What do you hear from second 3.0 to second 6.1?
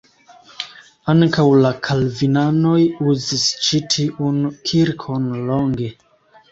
uzis ĉi tiun kirkon longe.